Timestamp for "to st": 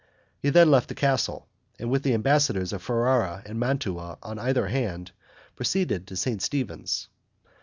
6.07-6.41